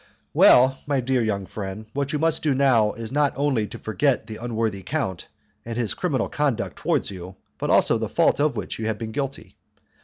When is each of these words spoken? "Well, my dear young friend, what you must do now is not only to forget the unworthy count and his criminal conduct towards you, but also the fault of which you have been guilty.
"Well, 0.33 0.79
my 0.87 0.99
dear 0.99 1.21
young 1.23 1.45
friend, 1.45 1.85
what 1.93 2.11
you 2.11 2.17
must 2.17 2.41
do 2.41 2.55
now 2.55 2.93
is 2.93 3.11
not 3.11 3.33
only 3.35 3.67
to 3.67 3.77
forget 3.77 4.25
the 4.25 4.37
unworthy 4.37 4.81
count 4.81 5.27
and 5.63 5.77
his 5.77 5.93
criminal 5.93 6.27
conduct 6.27 6.77
towards 6.77 7.11
you, 7.11 7.35
but 7.59 7.69
also 7.69 7.99
the 7.99 8.09
fault 8.09 8.39
of 8.39 8.55
which 8.55 8.79
you 8.79 8.87
have 8.87 8.97
been 8.97 9.11
guilty. 9.11 9.57